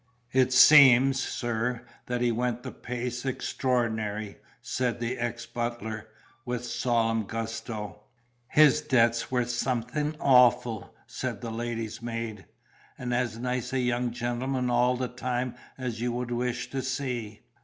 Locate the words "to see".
16.71-17.41